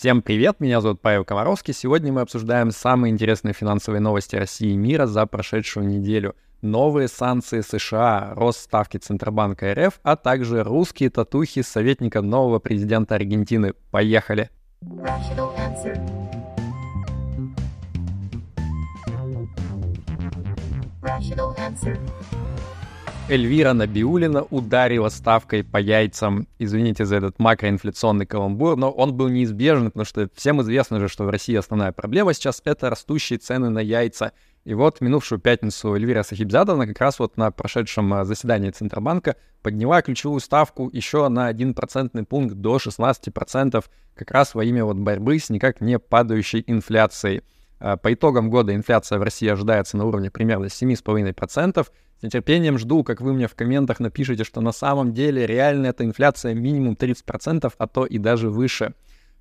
Всем 0.00 0.22
привет, 0.22 0.60
меня 0.60 0.80
зовут 0.80 1.02
Павел 1.02 1.26
Комаровский. 1.26 1.74
Сегодня 1.74 2.10
мы 2.10 2.22
обсуждаем 2.22 2.70
самые 2.70 3.12
интересные 3.12 3.52
финансовые 3.52 4.00
новости 4.00 4.34
России 4.34 4.70
и 4.70 4.76
мира 4.78 5.04
за 5.04 5.26
прошедшую 5.26 5.86
неделю. 5.86 6.34
Новые 6.62 7.06
санкции 7.06 7.60
США, 7.60 8.32
рост 8.34 8.60
ставки 8.60 8.96
Центробанка 8.96 9.74
РФ, 9.74 10.00
а 10.02 10.16
также 10.16 10.62
русские 10.62 11.10
татухи 11.10 11.60
советника 11.60 12.22
нового 12.22 12.60
президента 12.60 13.14
Аргентины. 13.14 13.74
Поехали! 13.90 14.48
Rational 21.02 21.54
answer. 21.58 21.98
Эльвира 23.30 23.74
Набиулина 23.74 24.42
ударила 24.50 25.08
ставкой 25.08 25.62
по 25.62 25.76
яйцам. 25.76 26.48
Извините 26.58 27.04
за 27.04 27.14
этот 27.14 27.38
макроинфляционный 27.38 28.26
каламбур, 28.26 28.76
но 28.76 28.90
он 28.90 29.14
был 29.14 29.28
неизбежен, 29.28 29.84
потому 29.86 30.04
что 30.04 30.28
всем 30.34 30.60
известно 30.62 30.98
же, 30.98 31.06
что 31.06 31.22
в 31.22 31.30
России 31.30 31.54
основная 31.54 31.92
проблема 31.92 32.34
сейчас— 32.34 32.60
это 32.64 32.90
растущие 32.90 33.38
цены 33.38 33.68
на 33.68 33.78
яйца. 33.78 34.32
И 34.64 34.74
вот 34.74 35.00
минувшую 35.00 35.38
пятницу 35.38 35.94
Эльвира 35.94 36.24
Сахибзадовна 36.24 36.88
как 36.88 37.00
раз 37.00 37.20
вот 37.20 37.36
на 37.36 37.52
прошедшем 37.52 38.12
а, 38.14 38.24
заседании 38.24 38.70
Центробанка 38.70 39.36
подняла 39.62 40.02
ключевую 40.02 40.40
ставку 40.40 40.90
еще 40.92 41.28
на 41.28 41.46
1 41.46 41.74
процентный 41.74 42.24
пункт 42.24 42.56
до 42.56 42.78
16%, 42.78 43.84
как 44.16 44.30
раз 44.32 44.56
во 44.56 44.64
имя 44.64 44.84
вот 44.84 44.96
борьбы 44.96 45.38
с 45.38 45.50
никак 45.50 45.80
не 45.80 46.00
падающей 46.00 46.64
инфляцией. 46.66 47.42
А, 47.78 47.96
по 47.96 48.12
итогам 48.12 48.50
года 48.50 48.74
инфляция 48.74 49.20
в 49.20 49.22
России 49.22 49.48
ожидается 49.48 49.96
на 49.96 50.04
уровне 50.04 50.32
примерно 50.32 50.66
7,5%, 50.66 51.86
с 52.20 52.22
нетерпением 52.22 52.78
жду, 52.78 53.02
как 53.02 53.22
вы 53.22 53.32
мне 53.32 53.48
в 53.48 53.54
комментах 53.54 53.98
напишите, 53.98 54.44
что 54.44 54.60
на 54.60 54.72
самом 54.72 55.14
деле 55.14 55.46
реально 55.46 55.86
эта 55.86 56.04
инфляция 56.04 56.52
минимум 56.52 56.92
30%, 56.92 57.72
а 57.78 57.86
то 57.86 58.04
и 58.04 58.18
даже 58.18 58.50
выше. 58.50 58.92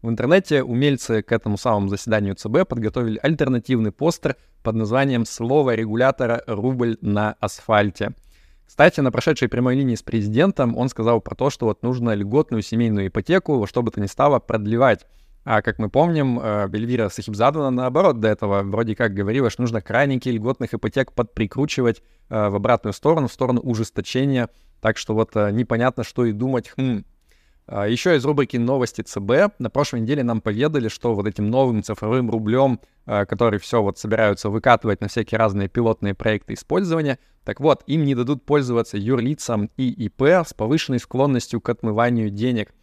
В 0.02 0.08
интернете 0.08 0.64
умельцы 0.64 1.22
к 1.22 1.34
этому 1.34 1.58
самому 1.58 1.90
заседанию 1.90 2.36
ЦБ 2.36 2.66
подготовили 2.70 3.20
альтернативный 3.22 3.92
постер 3.92 4.38
под 4.64 4.76
названием 4.76 5.26
«Слово 5.26 5.76
регулятора 5.76 6.42
рубль 6.48 6.98
на 7.02 7.36
асфальте». 7.42 8.14
Кстати, 8.66 9.02
на 9.02 9.12
прошедшей 9.12 9.50
прямой 9.50 9.76
линии 9.76 9.96
с 9.96 10.02
президентом 10.04 10.78
он 10.78 10.88
сказал 10.88 11.20
про 11.20 11.36
то, 11.36 11.50
что 11.50 11.66
вот 11.66 11.84
нужно 11.84 12.14
льготную 12.14 12.62
семейную 12.62 13.08
ипотеку, 13.08 13.66
что 13.68 13.82
бы 13.82 13.92
то 13.92 14.00
ни 14.00 14.06
стало, 14.06 14.40
продлевать. 14.40 15.06
А 15.44 15.62
как 15.62 15.80
мы 15.80 15.90
помним, 15.90 16.40
э, 16.40 16.68
Бельвира 16.68 17.10
Сахибзадовна, 17.10 17.72
наоборот, 17.72 18.20
до 18.20 18.28
этого 18.28 18.62
вроде 18.62 18.96
как 18.96 19.14
говорила, 19.14 19.50
что 19.50 19.62
нужно 19.62 19.82
крайники 19.82 20.30
льготных 20.30 20.74
ипотек 20.74 21.14
подприкручивать 21.14 22.04
э, 22.30 22.50
в 22.50 22.56
обратную 22.56 22.94
сторону, 22.94 23.28
в 23.28 23.34
сторону 23.34 23.62
ужесточения. 23.62 24.50
Так 24.82 24.98
что 24.98 25.14
вот 25.14 25.32
э, 25.36 25.52
непонятно, 25.52 26.04
что 26.04 26.26
и 26.26 26.34
думать. 26.34 26.72
Хм. 26.78 27.06
А 27.68 27.88
Еще 27.88 28.16
из 28.16 28.26
рубрики 28.26 28.58
«Новости 28.58 29.02
ЦБ» 29.02 29.60
на 29.60 29.70
прошлой 29.70 30.02
неделе 30.02 30.24
нам 30.24 30.42
поведали, 30.42 30.88
что 30.88 31.14
вот 31.14 31.28
этим 31.28 31.50
новым 31.50 31.84
цифровым 31.84 32.32
рублем, 32.32 32.80
который 33.06 33.60
все 33.60 33.84
вот 33.84 34.00
собираются 34.00 34.50
выкатывать 34.50 35.02
на 35.02 35.08
всякие 35.08 35.38
разные 35.38 35.70
пилотные 35.70 36.16
проекты 36.16 36.56
использования, 36.56 37.20
так 37.44 37.60
вот, 37.60 37.84
им 37.88 38.06
не 38.06 38.16
дадут 38.16 38.46
пользоваться 38.46 38.98
юрлицам 38.98 39.70
и 39.78 39.90
ИП 40.06 40.22
с 40.22 40.54
повышенной 40.54 41.00
склонностью 41.00 41.62
к 41.62 41.70
отмыванию 41.70 42.30
денег. 42.30 42.74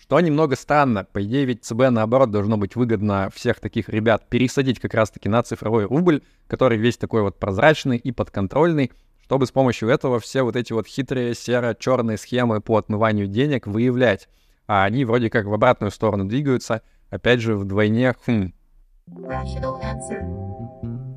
Что 0.00 0.20
немного 0.20 0.56
странно. 0.56 1.04
По 1.04 1.22
идее, 1.22 1.44
ведь 1.44 1.64
ЦБ, 1.64 1.90
наоборот, 1.90 2.30
должно 2.30 2.56
быть 2.56 2.76
выгодно 2.76 3.30
всех 3.34 3.60
таких 3.60 3.88
ребят 3.88 4.28
пересадить 4.28 4.80
как 4.80 4.94
раз-таки 4.94 5.28
на 5.28 5.42
цифровой 5.42 5.84
рубль, 5.84 6.22
который 6.48 6.78
весь 6.78 6.96
такой 6.96 7.22
вот 7.22 7.38
прозрачный 7.38 7.98
и 7.98 8.12
подконтрольный, 8.12 8.90
чтобы 9.24 9.46
с 9.46 9.52
помощью 9.52 9.88
этого 9.88 10.20
все 10.20 10.42
вот 10.42 10.56
эти 10.56 10.72
вот 10.72 10.86
хитрые 10.86 11.34
серо-черные 11.34 12.18
схемы 12.18 12.60
по 12.60 12.76
отмыванию 12.76 13.26
денег 13.26 13.66
выявлять. 13.66 14.28
А 14.66 14.84
они 14.84 15.04
вроде 15.04 15.30
как 15.30 15.46
в 15.46 15.54
обратную 15.54 15.90
сторону 15.90 16.24
двигаются, 16.24 16.82
опять 17.10 17.40
же, 17.40 17.56
вдвойне, 17.56 18.14
хм. 18.26 18.52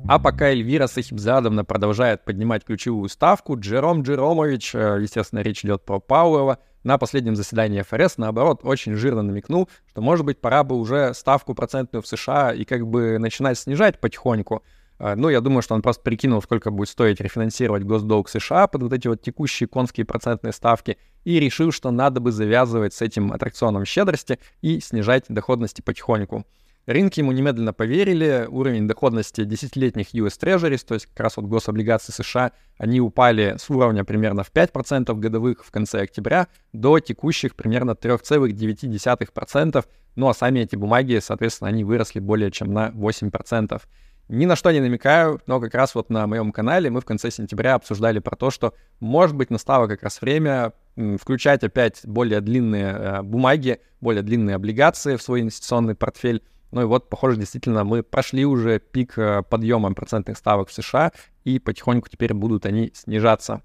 А 0.08 0.20
пока 0.20 0.50
Эльвира 0.50 0.86
Сахибзадовна 0.86 1.64
продолжает 1.64 2.24
поднимать 2.24 2.64
ключевую 2.64 3.08
ставку, 3.08 3.58
Джером 3.58 4.02
Джеромович, 4.02 4.74
э, 4.76 4.98
естественно, 5.02 5.40
речь 5.40 5.64
идет 5.64 5.84
про 5.84 5.98
Пауэлла, 5.98 6.58
на 6.84 6.96
последнем 6.96 7.34
заседании 7.34 7.82
ФРС, 7.82 8.16
наоборот, 8.16 8.60
очень 8.62 8.94
жирно 8.94 9.22
намекнул, 9.22 9.68
что, 9.88 10.00
может 10.00 10.24
быть, 10.24 10.40
пора 10.40 10.62
бы 10.62 10.76
уже 10.76 11.12
ставку 11.12 11.54
процентную 11.54 12.02
в 12.04 12.06
США 12.06 12.52
и 12.52 12.64
как 12.64 12.86
бы 12.86 13.18
начинать 13.18 13.58
снижать 13.58 13.98
потихоньку. 13.98 14.62
А, 15.00 15.16
ну, 15.16 15.28
я 15.28 15.40
думаю, 15.40 15.62
что 15.62 15.74
он 15.74 15.82
просто 15.82 16.04
прикинул, 16.04 16.40
сколько 16.40 16.70
будет 16.70 16.88
стоить 16.88 17.20
рефинансировать 17.20 17.82
госдолг 17.82 18.28
США 18.28 18.68
под 18.68 18.84
вот 18.84 18.92
эти 18.92 19.08
вот 19.08 19.20
текущие 19.20 19.68
конские 19.68 20.06
процентные 20.06 20.52
ставки, 20.52 20.98
и 21.24 21.40
решил, 21.40 21.72
что 21.72 21.90
надо 21.90 22.20
бы 22.20 22.30
завязывать 22.30 22.94
с 22.94 23.02
этим 23.02 23.32
аттракционом 23.32 23.84
щедрости 23.84 24.38
и 24.62 24.78
снижать 24.78 25.24
доходности 25.28 25.82
потихоньку. 25.82 26.46
Рынки 26.86 27.18
ему 27.18 27.32
немедленно 27.32 27.72
поверили, 27.72 28.46
уровень 28.48 28.86
доходности 28.86 29.42
десятилетних 29.42 30.14
US 30.14 30.38
Treasuries, 30.40 30.86
то 30.86 30.94
есть 30.94 31.06
как 31.06 31.18
раз 31.18 31.36
вот 31.36 31.46
гособлигаций 31.46 32.14
США, 32.14 32.52
они 32.78 33.00
упали 33.00 33.56
с 33.58 33.68
уровня 33.68 34.04
примерно 34.04 34.44
в 34.44 34.52
5% 34.52 35.12
годовых 35.16 35.64
в 35.64 35.70
конце 35.72 36.02
октября 36.02 36.46
до 36.72 37.00
текущих 37.00 37.56
примерно 37.56 37.92
3,9%, 37.92 39.84
ну 40.14 40.28
а 40.28 40.34
сами 40.34 40.60
эти 40.60 40.76
бумаги, 40.76 41.18
соответственно, 41.20 41.70
они 41.70 41.82
выросли 41.82 42.20
более 42.20 42.52
чем 42.52 42.72
на 42.72 42.90
8%. 42.90 43.82
Ни 44.28 44.44
на 44.44 44.54
что 44.54 44.70
не 44.70 44.78
намекаю, 44.80 45.40
но 45.46 45.60
как 45.60 45.74
раз 45.74 45.94
вот 45.96 46.08
на 46.08 46.28
моем 46.28 46.52
канале 46.52 46.88
мы 46.90 47.00
в 47.00 47.04
конце 47.04 47.32
сентября 47.32 47.74
обсуждали 47.74 48.20
про 48.20 48.36
то, 48.36 48.50
что, 48.50 48.74
может 49.00 49.34
быть, 49.34 49.50
настало 49.50 49.88
как 49.88 50.04
раз 50.04 50.20
время 50.20 50.72
включать 51.20 51.64
опять 51.64 52.00
более 52.04 52.40
длинные 52.40 52.86
э, 52.86 53.22
бумаги, 53.22 53.80
более 54.00 54.22
длинные 54.22 54.56
облигации 54.56 55.16
в 55.16 55.22
свой 55.22 55.42
инвестиционный 55.42 55.94
портфель, 55.94 56.42
ну 56.70 56.82
и 56.82 56.84
вот, 56.84 57.08
похоже, 57.08 57.38
действительно, 57.38 57.84
мы 57.84 58.02
прошли 58.02 58.44
уже 58.44 58.78
пик 58.78 59.18
э, 59.18 59.42
подъема 59.42 59.92
процентных 59.94 60.36
ставок 60.36 60.68
в 60.68 60.72
США, 60.72 61.12
и 61.44 61.58
потихоньку 61.58 62.08
теперь 62.08 62.34
будут 62.34 62.66
они 62.66 62.90
снижаться. 62.94 63.62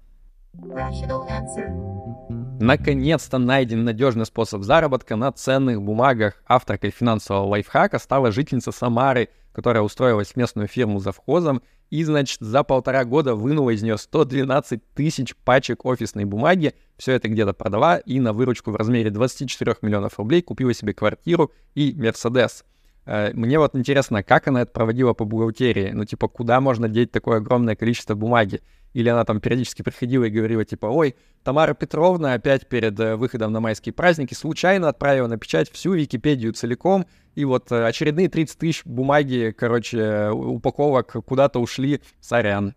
Наконец-то 2.60 3.38
найден 3.38 3.84
надежный 3.84 4.26
способ 4.26 4.62
заработка 4.62 5.16
на 5.16 5.32
ценных 5.32 5.82
бумагах. 5.82 6.42
Авторкой 6.46 6.90
финансового 6.90 7.46
лайфхака 7.46 7.98
стала 7.98 8.30
жительница 8.30 8.70
Самары, 8.70 9.30
которая 9.52 9.82
устроилась 9.82 10.28
в 10.28 10.36
местную 10.36 10.68
фирму 10.68 11.00
за 11.00 11.12
вхозом 11.12 11.62
и, 11.90 12.04
значит, 12.04 12.40
за 12.40 12.62
полтора 12.62 13.04
года 13.04 13.34
вынула 13.34 13.70
из 13.70 13.82
нее 13.82 13.98
112 13.98 14.80
тысяч 14.94 15.34
пачек 15.36 15.84
офисной 15.84 16.24
бумаги. 16.24 16.74
Все 16.96 17.12
это 17.12 17.28
где-то 17.28 17.52
продала 17.52 17.98
и 17.98 18.20
на 18.20 18.32
выручку 18.32 18.70
в 18.70 18.76
размере 18.76 19.10
24 19.10 19.76
миллионов 19.82 20.18
рублей 20.18 20.40
купила 20.42 20.72
себе 20.72 20.94
квартиру 20.94 21.50
и 21.74 21.92
Мерседес. 21.94 22.64
Э, 23.04 23.32
мне 23.32 23.58
вот 23.58 23.74
интересно, 23.74 24.22
как 24.22 24.48
она 24.48 24.62
это 24.62 24.72
проводила 24.72 25.12
по 25.12 25.24
бухгалтерии? 25.24 25.90
Ну, 25.92 26.04
типа, 26.04 26.28
куда 26.28 26.60
можно 26.60 26.88
деть 26.88 27.10
такое 27.10 27.38
огромное 27.38 27.76
количество 27.76 28.14
бумаги? 28.14 28.60
Или 28.92 29.08
она 29.08 29.24
там 29.24 29.40
периодически 29.40 29.82
приходила 29.82 30.24
и 30.24 30.30
говорила, 30.30 30.64
типа, 30.64 30.86
ой, 30.86 31.16
Тамара 31.42 31.74
Петровна 31.74 32.34
опять 32.34 32.68
перед 32.68 32.98
э, 33.00 33.16
выходом 33.16 33.52
на 33.52 33.60
майские 33.60 33.92
праздники 33.92 34.34
случайно 34.34 34.88
отправила 34.88 35.26
на 35.26 35.38
печать 35.38 35.70
всю 35.70 35.94
Википедию 35.94 36.52
целиком, 36.52 37.06
и 37.34 37.44
вот 37.44 37.72
э, 37.72 37.86
очередные 37.86 38.28
30 38.28 38.58
тысяч 38.58 38.84
бумаги, 38.84 39.54
короче, 39.56 40.30
упаковок 40.30 41.16
куда-то 41.24 41.58
ушли, 41.58 42.02
сорян. 42.20 42.74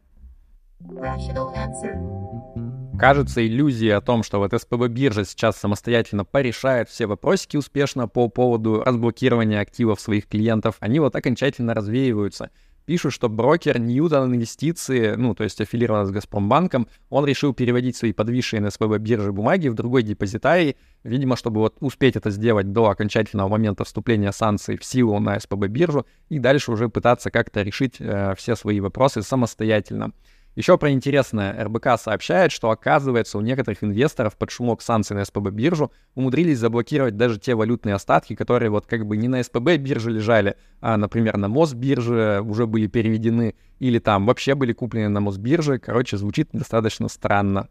Кажется, 3.00 3.46
иллюзии 3.46 3.90
о 3.90 4.00
том, 4.00 4.24
что 4.24 4.40
вот 4.40 4.54
СПБ 4.54 4.88
биржа 4.88 5.26
сейчас 5.26 5.58
самостоятельно 5.58 6.24
порешает 6.24 6.88
все 6.88 7.08
вопросики 7.08 7.58
успешно 7.58 8.08
по 8.08 8.30
поводу 8.30 8.82
разблокирования 8.84 9.60
активов 9.60 10.00
своих 10.00 10.28
клиентов, 10.28 10.78
они 10.80 11.00
вот 11.00 11.16
окончательно 11.16 11.74
развеиваются. 11.74 12.52
Пишут, 12.86 13.14
что 13.14 13.30
брокер 13.30 13.80
Ньютон 13.80 14.34
Инвестиции, 14.34 15.16
ну, 15.16 15.34
то 15.34 15.44
есть 15.44 15.60
аффилирован 15.60 16.06
с 16.06 16.12
Газпромбанком, 16.12 16.88
он 17.10 17.26
решил 17.26 17.54
переводить 17.54 17.98
свои 17.98 18.14
подвисшие 18.14 18.62
на 18.62 18.70
СПБ 18.70 18.98
биржи 19.00 19.32
бумаги 19.32 19.68
в 19.68 19.74
другой 19.74 20.04
депозитарий, 20.04 20.78
видимо, 21.04 21.36
чтобы 21.36 21.62
вот 21.62 21.78
успеть 21.80 22.16
это 22.16 22.30
сделать 22.30 22.72
до 22.72 22.90
окончательного 22.90 23.50
момента 23.50 23.84
вступления 23.84 24.32
санкций 24.32 24.78
в 24.78 24.86
силу 24.86 25.20
на 25.20 25.40
СПБ 25.40 25.68
биржу 25.68 26.06
и 26.30 26.38
дальше 26.40 26.72
уже 26.72 26.88
пытаться 26.88 27.32
как-то 27.32 27.64
решить 27.64 27.96
э, 28.00 28.36
все 28.38 28.56
свои 28.56 28.80
вопросы 28.80 29.24
самостоятельно. 29.24 30.12
Еще 30.56 30.78
про 30.78 30.90
интересное. 30.92 31.66
РБК 31.66 32.00
сообщает, 32.00 32.52
что 32.52 32.70
оказывается 32.70 33.38
у 33.38 33.42
некоторых 33.42 33.84
инвесторов 33.84 34.38
под 34.38 34.52
шумок 34.52 34.82
санкций 34.82 35.16
на 35.16 35.26
СПБ 35.26 35.50
биржу 35.52 35.92
умудрились 36.16 36.60
заблокировать 36.60 37.18
даже 37.18 37.40
те 37.40 37.56
валютные 37.56 37.96
остатки, 37.96 38.36
которые 38.36 38.70
вот 38.70 38.86
как 38.86 39.06
бы 39.06 39.18
не 39.18 39.28
на 39.28 39.44
СПБ 39.44 39.76
бирже 39.78 40.12
лежали, 40.12 40.56
а, 40.80 40.96
например, 40.96 41.36
на 41.36 41.50
Мосбирже 41.50 42.42
уже 42.42 42.68
были 42.68 42.88
переведены 42.88 43.56
или 43.80 44.00
там 44.00 44.26
вообще 44.26 44.56
были 44.56 44.72
куплены 44.72 45.10
на 45.10 45.20
Мосбирже. 45.20 45.78
Короче, 45.78 46.16
звучит 46.16 46.50
достаточно 46.54 47.10
странно. 47.10 47.68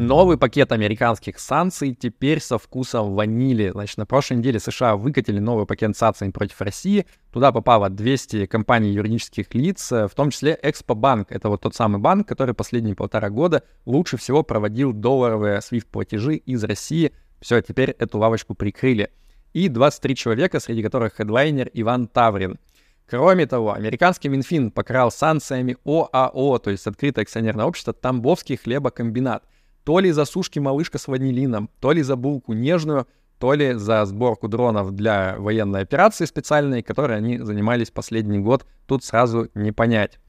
Новый 0.00 0.38
пакет 0.38 0.72
американских 0.72 1.38
санкций 1.38 1.94
теперь 1.94 2.40
со 2.40 2.56
вкусом 2.56 3.14
ванили. 3.14 3.68
Значит, 3.68 3.98
на 3.98 4.06
прошлой 4.06 4.38
неделе 4.38 4.58
США 4.58 4.96
выкатили 4.96 5.40
новый 5.40 5.66
пакет 5.66 5.94
санкций 5.94 6.32
против 6.32 6.58
России. 6.62 7.04
Туда 7.30 7.52
попало 7.52 7.90
200 7.90 8.46
компаний 8.46 8.92
юридических 8.92 9.52
лиц, 9.52 9.90
в 9.90 10.08
том 10.16 10.30
числе 10.30 10.58
Экспобанк. 10.62 11.30
Это 11.30 11.50
вот 11.50 11.60
тот 11.60 11.74
самый 11.74 12.00
банк, 12.00 12.26
который 12.26 12.54
последние 12.54 12.96
полтора 12.96 13.28
года 13.28 13.62
лучше 13.84 14.16
всего 14.16 14.42
проводил 14.42 14.94
долларовые 14.94 15.58
SWIFT-платежи 15.58 16.36
из 16.36 16.64
России. 16.64 17.12
Все, 17.42 17.60
теперь 17.60 17.90
эту 17.90 18.16
лавочку 18.16 18.54
прикрыли. 18.54 19.10
и 19.52 19.68
23 19.68 20.14
человека, 20.16 20.60
среди 20.60 20.82
которых 20.82 21.16
хедлайнер 21.16 21.68
Иван 21.74 22.06
Таврин. 22.08 22.58
Кроме 23.06 23.44
того, 23.44 23.74
американский 23.74 24.30
Минфин 24.30 24.70
покрал 24.70 25.10
санкциями 25.10 25.76
ОАО, 25.84 26.58
то 26.58 26.70
есть 26.70 26.86
открытое 26.86 27.22
акционерное 27.22 27.66
общество, 27.66 27.92
Тамбовский 27.92 28.56
хлебокомбинат. 28.56 29.44
То 29.90 29.98
ли 29.98 30.12
за 30.12 30.24
сушки 30.24 30.60
малышка 30.60 30.98
с 30.98 31.08
ванилином, 31.08 31.68
то 31.80 31.90
ли 31.90 32.02
за 32.02 32.14
булку 32.14 32.52
нежную, 32.52 33.08
то 33.40 33.54
ли 33.54 33.72
за 33.72 34.04
сборку 34.04 34.46
дронов 34.46 34.92
для 34.92 35.34
военной 35.36 35.80
операции 35.80 36.26
специальной, 36.26 36.84
которой 36.84 37.18
они 37.18 37.38
занимались 37.38 37.90
последний 37.90 38.38
год, 38.38 38.64
тут 38.86 39.02
сразу 39.02 39.48
не 39.54 39.72
понять. 39.72 40.20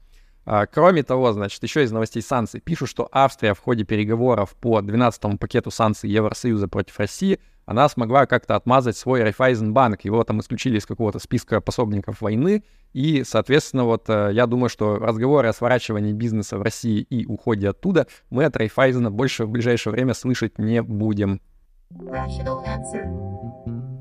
А, 0.44 0.66
кроме 0.66 1.04
того, 1.04 1.32
значит, 1.32 1.62
еще 1.62 1.84
из 1.84 1.92
новостей 1.92 2.22
санкций 2.22 2.60
пишут, 2.60 2.88
что 2.88 3.08
Австрия 3.12 3.54
в 3.54 3.60
ходе 3.60 3.84
переговоров 3.84 4.56
по 4.60 4.80
12-му 4.80 5.38
пакету 5.38 5.70
санкций 5.70 6.10
Евросоюза 6.10 6.66
против 6.66 6.98
России 6.98 7.38
она 7.64 7.88
смогла 7.88 8.26
как-то 8.26 8.56
отмазать 8.56 8.96
свой 8.96 9.22
Райфайзенбанк. 9.22 10.04
Его 10.04 10.22
там 10.24 10.40
исключили 10.40 10.78
из 10.78 10.86
какого-то 10.86 11.18
списка 11.18 11.60
пособников 11.60 12.20
войны. 12.20 12.64
И, 12.92 13.22
соответственно, 13.24 13.84
вот 13.84 14.08
э, 14.08 14.30
я 14.32 14.46
думаю, 14.46 14.68
что 14.68 14.96
разговоры 14.96 15.48
о 15.48 15.52
сворачивании 15.52 16.12
бизнеса 16.12 16.58
в 16.58 16.62
России 16.62 17.00
и 17.00 17.24
уходе 17.24 17.70
оттуда 17.70 18.06
мы 18.30 18.44
от 18.44 18.56
Райфайзена 18.56 19.10
больше 19.10 19.46
в 19.46 19.50
ближайшее 19.50 19.92
время 19.92 20.12
слышать 20.14 20.58
не 20.58 20.82
будем. 20.82 21.40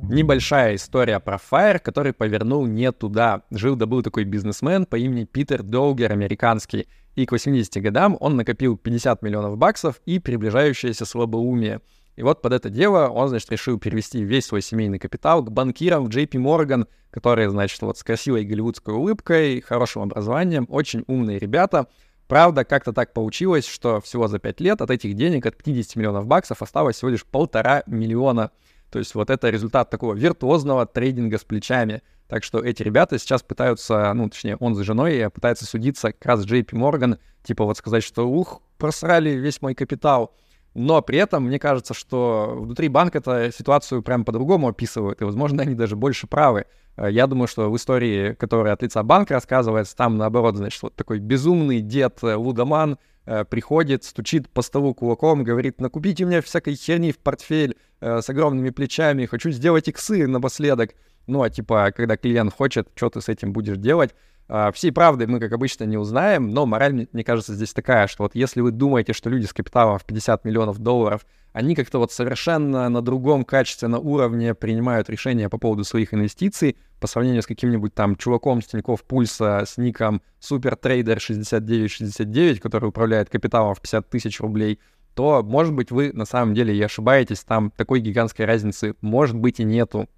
Небольшая 0.09 0.75
история 0.75 1.19
про 1.19 1.37
Fire, 1.37 1.79
который 1.79 2.11
повернул 2.11 2.65
не 2.65 2.91
туда. 2.91 3.43
Жил 3.49 3.77
да 3.77 3.85
был 3.85 4.03
такой 4.03 4.25
бизнесмен 4.25 4.85
по 4.85 4.97
имени 4.97 5.23
Питер 5.23 5.63
Долгер, 5.63 6.11
американский. 6.11 6.87
И 7.15 7.25
к 7.25 7.31
80 7.31 7.81
годам 7.81 8.17
он 8.19 8.35
накопил 8.35 8.77
50 8.77 9.21
миллионов 9.21 9.57
баксов 9.57 10.01
и 10.05 10.19
приближающееся 10.19 11.05
слабоумие. 11.05 11.79
И 12.15 12.23
вот 12.23 12.41
под 12.41 12.53
это 12.53 12.69
дело 12.69 13.07
он, 13.07 13.29
значит, 13.29 13.51
решил 13.51 13.79
перевести 13.79 14.23
весь 14.23 14.45
свой 14.45 14.61
семейный 14.61 14.99
капитал 14.99 15.43
к 15.43 15.51
банкирам 15.51 16.07
JP 16.07 16.31
Morgan, 16.31 16.87
которые, 17.09 17.49
значит, 17.49 17.81
вот 17.81 17.97
с 17.97 18.03
красивой 18.03 18.43
голливудской 18.43 18.93
улыбкой, 18.93 19.61
хорошим 19.61 20.03
образованием, 20.03 20.65
очень 20.69 21.03
умные 21.07 21.39
ребята. 21.39 21.87
Правда, 22.27 22.63
как-то 22.63 22.93
так 22.93 23.13
получилось, 23.13 23.65
что 23.65 23.99
всего 23.99 24.27
за 24.27 24.39
5 24.39 24.61
лет 24.61 24.81
от 24.81 24.89
этих 24.89 25.15
денег, 25.15 25.45
от 25.45 25.57
50 25.57 25.95
миллионов 25.97 26.27
баксов, 26.27 26.61
осталось 26.61 26.95
всего 26.97 27.09
лишь 27.09 27.25
полтора 27.25 27.83
миллиона. 27.87 28.51
То 28.89 28.99
есть 28.99 29.15
вот 29.15 29.29
это 29.29 29.49
результат 29.49 29.89
такого 29.89 30.13
виртуозного 30.13 30.85
трейдинга 30.85 31.37
с 31.37 31.43
плечами. 31.43 32.01
Так 32.27 32.43
что 32.43 32.59
эти 32.59 32.83
ребята 32.83 33.19
сейчас 33.19 33.41
пытаются, 33.41 34.13
ну, 34.13 34.29
точнее, 34.29 34.55
он 34.57 34.75
с 34.75 34.79
женой 34.79 35.29
пытается 35.29 35.65
судиться 35.65 36.13
как 36.13 36.25
раз 36.25 36.45
JP 36.45 36.67
Morgan, 36.71 37.19
типа 37.43 37.65
вот 37.65 37.77
сказать, 37.77 38.03
что 38.03 38.29
ух, 38.29 38.61
просрали 38.77 39.31
весь 39.31 39.61
мой 39.61 39.75
капитал. 39.75 40.33
Но 40.73 41.01
при 41.01 41.17
этом 41.17 41.45
мне 41.45 41.59
кажется, 41.59 41.93
что 41.93 42.55
внутри 42.57 42.87
банка 42.87 43.17
эту 43.17 43.55
ситуацию 43.55 44.01
прям 44.01 44.23
по-другому 44.23 44.69
описывают, 44.69 45.21
и, 45.21 45.25
возможно, 45.25 45.63
они 45.63 45.75
даже 45.75 45.95
больше 45.95 46.27
правы. 46.27 46.65
Э, 46.95 47.09
я 47.11 47.27
думаю, 47.27 47.47
что 47.47 47.69
в 47.69 47.75
истории, 47.75 48.33
которая 48.33 48.73
от 48.73 48.81
лица 48.81 49.03
банка 49.03 49.33
рассказывается, 49.33 49.95
там, 49.95 50.17
наоборот, 50.17 50.55
значит, 50.55 50.81
вот 50.81 50.95
такой 50.95 51.19
безумный 51.19 51.81
дед 51.81 52.19
э, 52.23 52.35
Лудоман 52.35 52.97
э, 53.25 53.43
приходит, 53.43 54.05
стучит 54.05 54.49
по 54.49 54.61
столу 54.61 54.93
кулаком, 54.93 55.43
говорит, 55.43 55.81
накупите 55.81 56.25
мне 56.25 56.41
всякой 56.41 56.75
херни 56.75 57.11
в 57.11 57.19
портфель 57.19 57.75
с 57.99 58.27
огромными 58.31 58.71
плечами, 58.71 59.27
хочу 59.27 59.51
сделать 59.51 59.87
иксы 59.87 60.25
напоследок. 60.25 60.95
Ну, 61.27 61.43
а 61.43 61.51
типа, 61.51 61.93
когда 61.95 62.17
клиент 62.17 62.51
хочет, 62.51 62.89
что 62.95 63.11
ты 63.11 63.21
с 63.21 63.29
этим 63.29 63.53
будешь 63.53 63.77
делать? 63.77 64.15
А, 64.53 64.73
всей 64.73 64.91
правды 64.91 65.27
мы, 65.27 65.39
как 65.39 65.53
обычно, 65.53 65.85
не 65.85 65.95
узнаем, 65.95 66.49
но 66.49 66.65
мораль, 66.65 67.07
мне 67.13 67.23
кажется, 67.23 67.55
здесь 67.55 67.71
такая, 67.71 68.07
что 68.07 68.23
вот 68.23 68.35
если 68.35 68.59
вы 68.59 68.71
думаете, 68.71 69.13
что 69.13 69.29
люди 69.29 69.45
с 69.45 69.53
капиталом 69.53 69.97
в 69.97 70.03
50 70.03 70.43
миллионов 70.43 70.77
долларов, 70.79 71.25
они 71.53 71.73
как-то 71.73 71.99
вот 71.99 72.11
совершенно 72.11 72.89
на 72.89 73.01
другом 73.01 73.45
качественном 73.45 74.05
уровне 74.05 74.53
принимают 74.53 75.09
решения 75.09 75.47
по 75.47 75.57
поводу 75.57 75.85
своих 75.85 76.13
инвестиций 76.13 76.75
по 76.99 77.07
сравнению 77.07 77.43
с 77.43 77.47
каким-нибудь 77.47 77.93
там 77.93 78.17
чуваком 78.17 78.61
с 78.61 78.65
Тинькофф 78.65 79.01
Пульса 79.05 79.63
с 79.65 79.77
ником 79.77 80.21
SuperTrader 80.41 81.19
6969, 81.19 82.59
который 82.59 82.89
управляет 82.89 83.29
капиталом 83.29 83.73
в 83.73 83.79
50 83.79 84.09
тысяч 84.09 84.41
рублей, 84.41 84.81
то, 85.15 85.43
может 85.43 85.73
быть, 85.73 85.91
вы 85.91 86.11
на 86.11 86.25
самом 86.25 86.55
деле 86.55 86.75
и 86.75 86.81
ошибаетесь, 86.81 87.45
там 87.45 87.71
такой 87.71 88.01
гигантской 88.01 88.45
разницы, 88.45 88.95
может 88.99 89.37
быть, 89.37 89.61
и 89.61 89.63
нету. 89.63 90.09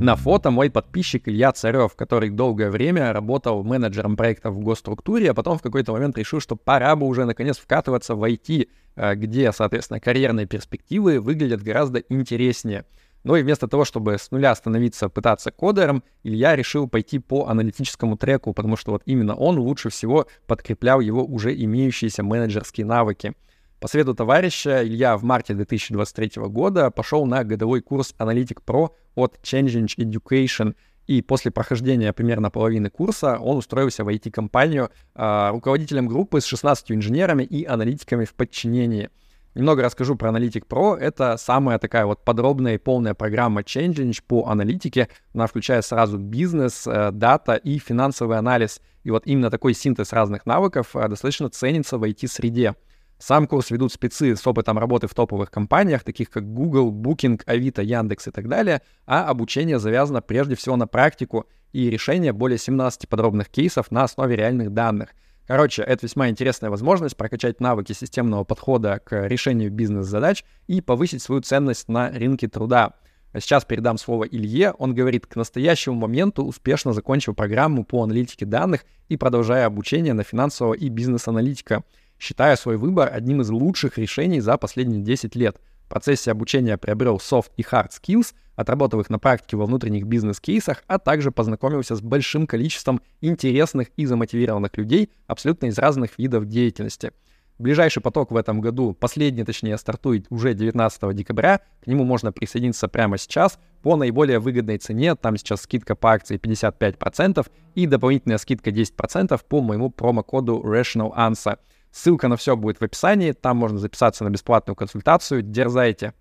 На 0.00 0.16
фото 0.16 0.50
мой 0.50 0.70
подписчик 0.70 1.28
Илья 1.28 1.52
Царев, 1.52 1.94
который 1.94 2.30
долгое 2.30 2.70
время 2.70 3.12
работал 3.12 3.62
менеджером 3.62 4.16
проектов 4.16 4.54
в 4.54 4.60
госструктуре, 4.60 5.30
а 5.30 5.34
потом 5.34 5.58
в 5.58 5.62
какой-то 5.62 5.92
момент 5.92 6.16
решил, 6.16 6.40
что 6.40 6.56
пора 6.56 6.96
бы 6.96 7.06
уже 7.06 7.26
наконец 7.26 7.58
вкатываться 7.58 8.14
в 8.14 8.24
IT, 8.24 8.68
э, 8.96 9.14
где, 9.14 9.52
соответственно, 9.52 10.00
карьерные 10.00 10.46
перспективы 10.46 11.20
выглядят 11.20 11.62
гораздо 11.62 11.98
интереснее. 12.08 12.86
Ну 13.24 13.36
и 13.36 13.42
вместо 13.42 13.68
того, 13.68 13.84
чтобы 13.84 14.16
с 14.16 14.30
нуля 14.30 14.54
становиться, 14.54 15.10
пытаться 15.10 15.50
кодером, 15.50 16.02
Илья 16.22 16.56
решил 16.56 16.88
пойти 16.88 17.18
по 17.18 17.48
аналитическому 17.48 18.16
треку, 18.16 18.54
потому 18.54 18.78
что 18.78 18.92
вот 18.92 19.02
именно 19.04 19.34
он 19.34 19.58
лучше 19.58 19.90
всего 19.90 20.26
подкреплял 20.46 21.00
его 21.00 21.22
уже 21.22 21.54
имеющиеся 21.54 22.22
менеджерские 22.22 22.86
навыки. 22.86 23.34
По 23.80 23.88
совету 23.88 24.14
товарища 24.14 24.86
Илья 24.86 25.16
в 25.16 25.24
марте 25.24 25.54
2023 25.54 26.42
года 26.48 26.90
пошел 26.90 27.24
на 27.24 27.44
годовой 27.44 27.80
курс 27.80 28.14
Analytic 28.18 28.58
Pro 28.66 28.90
от 29.14 29.38
Changing 29.42 29.86
Education, 29.96 30.74
и 31.06 31.22
после 31.22 31.50
прохождения 31.50 32.12
примерно 32.12 32.50
половины 32.50 32.90
курса 32.90 33.38
он 33.38 33.56
устроился 33.56 34.04
в 34.04 34.08
IT-компанию 34.08 34.90
э, 35.14 35.48
руководителем 35.50 36.08
группы 36.08 36.42
с 36.42 36.44
16 36.44 36.92
инженерами 36.92 37.42
и 37.42 37.64
аналитиками 37.64 38.26
в 38.26 38.34
подчинении. 38.34 39.08
Немного 39.54 39.82
расскажу 39.82 40.14
про 40.14 40.28
Analytic 40.28 40.66
Pro. 40.68 40.94
Это 40.94 41.38
самая 41.38 41.78
такая 41.78 42.04
вот 42.04 42.22
подробная 42.22 42.74
и 42.74 42.78
полная 42.78 43.14
программа 43.14 43.62
Change 43.62 44.22
по 44.26 44.46
аналитике. 44.46 45.08
Она 45.32 45.46
включает 45.46 45.86
сразу 45.86 46.18
бизнес, 46.18 46.86
э, 46.86 47.12
дата 47.12 47.54
и 47.54 47.78
финансовый 47.78 48.36
анализ. 48.36 48.82
И 49.04 49.10
вот 49.10 49.26
именно 49.26 49.50
такой 49.50 49.72
синтез 49.72 50.12
разных 50.12 50.44
навыков 50.44 50.94
э, 50.94 51.08
достаточно 51.08 51.48
ценится 51.48 51.96
в 51.96 52.04
IT-среде. 52.04 52.74
Сам 53.20 53.46
курс 53.46 53.70
ведут 53.70 53.92
спецы 53.92 54.34
с 54.34 54.46
опытом 54.46 54.78
работы 54.78 55.06
в 55.06 55.12
топовых 55.12 55.50
компаниях, 55.50 56.04
таких 56.04 56.30
как 56.30 56.50
Google, 56.50 56.90
Booking, 56.90 57.42
Авито, 57.44 57.82
Яндекс 57.82 58.28
и 58.28 58.30
так 58.30 58.48
далее, 58.48 58.80
а 59.04 59.26
обучение 59.28 59.78
завязано 59.78 60.22
прежде 60.22 60.54
всего 60.54 60.76
на 60.76 60.86
практику 60.86 61.46
и 61.72 61.90
решение 61.90 62.32
более 62.32 62.56
17 62.56 63.10
подробных 63.10 63.50
кейсов 63.50 63.90
на 63.90 64.04
основе 64.04 64.36
реальных 64.36 64.72
данных. 64.72 65.10
Короче, 65.46 65.82
это 65.82 66.06
весьма 66.06 66.30
интересная 66.30 66.70
возможность 66.70 67.14
прокачать 67.14 67.60
навыки 67.60 67.92
системного 67.92 68.44
подхода 68.44 69.02
к 69.04 69.26
решению 69.26 69.70
бизнес-задач 69.70 70.42
и 70.66 70.80
повысить 70.80 71.20
свою 71.20 71.42
ценность 71.42 71.88
на 71.88 72.10
рынке 72.10 72.48
труда. 72.48 72.94
Сейчас 73.34 73.66
передам 73.66 73.98
слово 73.98 74.24
Илье. 74.24 74.72
Он 74.78 74.94
говорит, 74.94 75.26
к 75.26 75.36
настоящему 75.36 75.94
моменту 75.94 76.44
успешно 76.44 76.94
закончил 76.94 77.34
программу 77.34 77.84
по 77.84 78.02
аналитике 78.02 78.46
данных 78.46 78.86
и 79.08 79.16
продолжая 79.18 79.66
обучение 79.66 80.14
на 80.14 80.24
финансового 80.24 80.72
и 80.72 80.88
бизнес-аналитика 80.88 81.84
считая 82.20 82.54
свой 82.56 82.76
выбор 82.76 83.10
одним 83.12 83.40
из 83.40 83.50
лучших 83.50 83.98
решений 83.98 84.40
за 84.40 84.56
последние 84.58 85.00
10 85.00 85.34
лет. 85.34 85.56
В 85.86 85.88
процессе 85.88 86.30
обучения 86.30 86.76
приобрел 86.76 87.16
soft 87.16 87.50
и 87.56 87.62
hard 87.62 87.88
skills, 87.90 88.34
отработав 88.54 89.00
их 89.00 89.10
на 89.10 89.18
практике 89.18 89.56
во 89.56 89.66
внутренних 89.66 90.04
бизнес-кейсах, 90.04 90.84
а 90.86 90.98
также 90.98 91.32
познакомился 91.32 91.96
с 91.96 92.00
большим 92.00 92.46
количеством 92.46 93.00
интересных 93.20 93.88
и 93.96 94.06
замотивированных 94.06 94.76
людей 94.76 95.10
абсолютно 95.26 95.66
из 95.66 95.78
разных 95.78 96.18
видов 96.18 96.46
деятельности. 96.46 97.12
Ближайший 97.58 98.00
поток 98.00 98.30
в 98.30 98.36
этом 98.36 98.62
году, 98.62 98.94
последний 98.94 99.44
точнее, 99.44 99.76
стартует 99.76 100.26
уже 100.30 100.54
19 100.54 101.14
декабря. 101.14 101.60
К 101.84 101.86
нему 101.88 102.04
можно 102.04 102.32
присоединиться 102.32 102.88
прямо 102.88 103.18
сейчас 103.18 103.58
по 103.82 103.96
наиболее 103.96 104.38
выгодной 104.38 104.78
цене. 104.78 105.14
Там 105.14 105.36
сейчас 105.36 105.62
скидка 105.62 105.94
по 105.94 106.12
акции 106.12 106.38
55% 106.38 107.46
и 107.74 107.86
дополнительная 107.86 108.38
скидка 108.38 108.70
10% 108.70 109.38
по 109.46 109.60
моему 109.60 109.90
промокоду 109.90 110.62
Rational 110.64 111.14
Answer. 111.14 111.58
Ссылка 111.92 112.28
на 112.28 112.36
все 112.36 112.56
будет 112.56 112.80
в 112.80 112.84
описании, 112.84 113.32
там 113.32 113.56
можно 113.56 113.78
записаться 113.78 114.24
на 114.24 114.30
бесплатную 114.30 114.76
консультацию. 114.76 115.42
Дерзайте! 115.42 116.14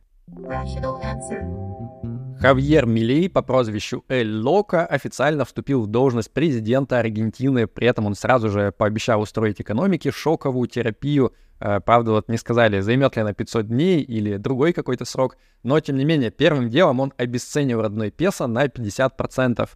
Хавьер 2.40 2.86
Милей 2.86 3.30
по 3.30 3.42
прозвищу 3.42 4.06
Эль 4.08 4.34
Лока 4.34 4.86
официально 4.86 5.44
вступил 5.44 5.82
в 5.82 5.88
должность 5.88 6.32
президента 6.32 6.98
Аргентины, 6.98 7.68
при 7.68 7.88
этом 7.88 8.06
он 8.06 8.16
сразу 8.16 8.50
же 8.50 8.72
пообещал 8.72 9.22
устроить 9.22 9.60
экономике 9.60 10.12
шоковую 10.12 10.70
терапию. 10.70 11.34
Э, 11.60 11.82
правда, 11.82 12.12
вот 12.12 12.30
не 12.30 12.38
сказали, 12.38 12.80
займет 12.80 13.18
ли 13.18 13.24
она 13.24 13.34
500 13.34 13.68
дней 13.68 14.02
или 14.02 14.38
другой 14.38 14.72
какой-то 14.72 15.04
срок, 15.04 15.36
но 15.64 15.82
тем 15.82 15.98
не 15.98 16.06
менее 16.06 16.32
первым 16.32 16.70
делом 16.70 17.02
он 17.02 17.14
обесценил 17.18 17.82
родной 17.82 18.10
песо 18.10 18.48
на 18.48 18.68
50%. 18.68 19.70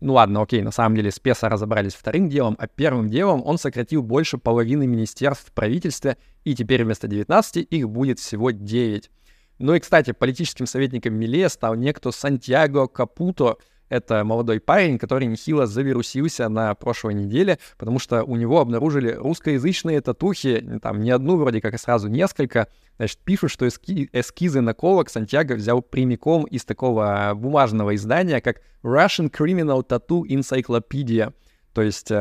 Ну 0.00 0.12
ладно, 0.12 0.42
окей, 0.42 0.62
на 0.62 0.72
самом 0.72 0.94
деле 0.96 1.10
с 1.10 1.18
Песо 1.18 1.48
разобрались 1.48 1.94
вторым 1.94 2.28
делом, 2.28 2.56
а 2.58 2.66
первым 2.66 3.08
делом 3.08 3.42
он 3.44 3.56
сократил 3.56 4.02
больше 4.02 4.36
половины 4.36 4.86
министерств 4.86 5.48
в 5.48 5.52
правительстве, 5.52 6.18
и 6.44 6.54
теперь 6.54 6.84
вместо 6.84 7.08
19 7.08 7.66
их 7.70 7.88
будет 7.88 8.18
всего 8.18 8.50
9. 8.50 9.10
Ну 9.58 9.74
и, 9.74 9.80
кстати, 9.80 10.12
политическим 10.12 10.66
советником 10.66 11.14
Миле 11.14 11.48
стал 11.48 11.76
некто 11.76 12.10
Сантьяго 12.10 12.88
Капуто. 12.88 13.56
Это 13.88 14.24
молодой 14.24 14.60
парень, 14.60 14.98
который 14.98 15.26
нехило 15.26 15.66
завирусился 15.66 16.48
на 16.48 16.74
прошлой 16.74 17.14
неделе, 17.14 17.58
потому 17.78 17.98
что 18.00 18.24
у 18.24 18.36
него 18.36 18.60
обнаружили 18.60 19.12
русскоязычные 19.12 20.00
татухи, 20.00 20.80
там 20.82 21.00
не 21.00 21.10
одну 21.10 21.36
вроде 21.36 21.60
как, 21.60 21.74
а 21.74 21.78
сразу 21.78 22.08
несколько. 22.08 22.68
Значит, 22.96 23.18
пишут, 23.18 23.50
что 23.52 23.68
эски 23.68 24.08
эскизы 24.12 24.60
наколок 24.60 25.08
Сантьяго 25.08 25.54
взял 25.54 25.82
прямиком 25.82 26.44
из 26.44 26.64
такого 26.64 27.32
бумажного 27.36 27.94
издания, 27.94 28.40
как 28.40 28.60
Russian 28.82 29.30
Criminal 29.30 29.86
Tattoo 29.86 30.22
Encyclopedia, 30.22 31.32
то 31.72 31.82
есть 31.82 32.10
э, 32.10 32.14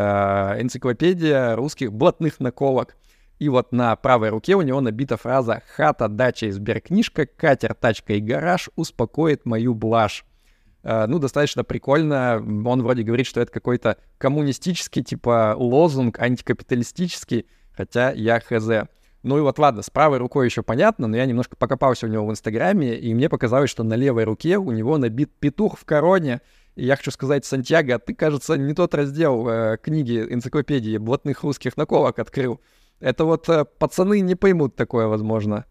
энциклопедия 0.60 1.56
русских 1.56 1.92
блатных 1.94 2.40
наколок. 2.40 2.96
И 3.40 3.50
вот 3.50 3.72
на 3.72 3.96
правой 3.96 4.30
руке 4.30 4.56
у 4.56 4.62
него 4.62 4.82
набита 4.82 5.18
фраза 5.18 5.62
«Хата, 5.76 6.08
дача 6.08 6.52
сберкнижка, 6.52 7.26
катер, 7.26 7.74
тачка 7.74 8.14
и 8.14 8.22
гараж 8.22 8.70
успокоит 8.76 9.46
мою 9.46 9.74
блажь». 9.74 10.26
Uh, 10.86 11.08
ну, 11.08 11.18
достаточно 11.18 11.64
прикольно. 11.64 12.36
Он 12.36 12.84
вроде 12.84 13.02
говорит, 13.02 13.26
что 13.26 13.42
это 13.42 13.52
какой-то 13.52 13.98
коммунистический, 14.20 15.02
типа, 15.04 15.56
лозунг, 15.58 16.20
антикапиталистический, 16.20 17.48
хотя 17.76 18.12
я 18.12 18.40
хз. 18.40 18.88
Ну 19.24 19.40
и 19.40 19.42
вот 19.42 19.58
ладно, 19.58 19.82
с 19.82 19.90
правой 19.90 20.20
рукой 20.20 20.46
еще 20.46 20.62
понятно, 20.62 21.08
но 21.08 21.18
я 21.18 21.26
немножко 21.26 21.56
покопался 21.56 22.06
у 22.06 22.10
него 22.10 22.28
в 22.28 22.30
Инстаграме, 22.30 22.94
и 22.94 23.16
мне 23.16 23.28
показалось, 23.30 23.72
что 23.72 23.82
на 23.82 23.96
левой 23.96 24.26
руке 24.26 24.60
у 24.60 24.70
него 24.70 25.00
набит 25.00 25.32
петух 25.40 25.80
в 25.80 25.86
короне. 25.86 26.42
И 26.76 26.86
я 26.86 26.96
хочу 26.96 27.10
сказать, 27.10 27.46
Сантьяго, 27.46 27.98
ты, 27.98 28.14
кажется, 28.14 28.56
не 28.56 28.76
тот 28.76 28.94
раздел 28.94 29.50
э, 29.50 29.78
книги 29.82 30.24
энциклопедии 30.30 30.98
блатных 30.98 31.42
русских 31.42 31.78
наколок 31.78 32.20
открыл. 32.20 32.62
Это 33.00 33.26
вот 33.26 33.50
э, 33.50 33.66
пацаны 33.66 34.20
не 34.20 34.36
поймут 34.36 34.76
такое, 34.76 35.08
возможно. 35.08 35.66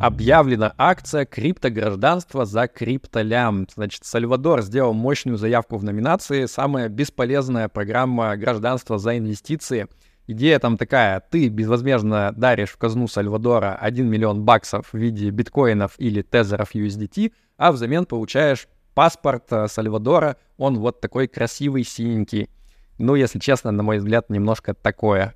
Объявлена 0.00 0.74
акция 0.78 1.26
криптогражданства 1.26 2.44
за 2.44 2.68
криптолям. 2.68 3.66
Значит, 3.74 4.04
Сальвадор 4.04 4.62
сделал 4.62 4.92
мощную 4.94 5.36
заявку 5.36 5.76
в 5.76 5.82
номинации 5.82 6.46
«Самая 6.46 6.88
бесполезная 6.88 7.68
программа 7.68 8.36
гражданства 8.36 8.98
за 8.98 9.18
инвестиции». 9.18 9.88
Идея 10.28 10.60
там 10.60 10.76
такая, 10.76 11.20
ты 11.30 11.48
безвозмездно 11.48 12.32
даришь 12.36 12.70
в 12.70 12.76
казну 12.76 13.08
Сальвадора 13.08 13.74
1 13.80 14.06
миллион 14.08 14.44
баксов 14.44 14.90
в 14.92 14.96
виде 14.96 15.30
биткоинов 15.30 15.94
или 15.98 16.22
тезеров 16.22 16.76
USDT, 16.76 17.32
а 17.56 17.72
взамен 17.72 18.06
получаешь 18.06 18.68
паспорт 18.94 19.50
э, 19.50 19.66
Сальвадора, 19.66 20.36
он 20.58 20.78
вот 20.78 21.00
такой 21.00 21.26
красивый, 21.26 21.82
синенький. 21.82 22.50
Ну, 22.98 23.16
если 23.16 23.40
честно, 23.40 23.72
на 23.72 23.82
мой 23.82 23.98
взгляд, 23.98 24.30
немножко 24.30 24.74
такое. 24.74 25.34